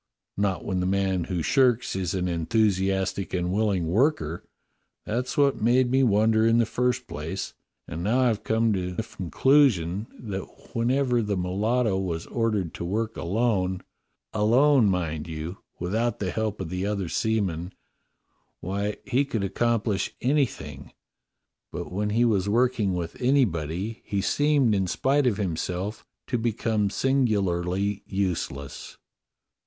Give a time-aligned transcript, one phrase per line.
[0.35, 4.43] "Not when the man who shirks is an enthusiastic and willing worker.
[5.05, 7.53] That's what made me wonder in the first place,
[7.87, 11.37] and I've now come to the conclusion A CURIOUS BREAKFAST PARTY 151 that whenever the
[11.37, 13.83] mulatto was ordered to work alone—
[14.33, 17.71] alone, mind you, without the help of the other sea men—
[18.59, 20.93] why, he could accomplish anything,
[21.71, 26.89] but when he was working with anybody, he seemed, in spite of himself, to become
[26.89, 28.97] singularly useless."